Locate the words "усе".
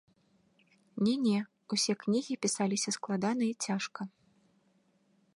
1.75-1.93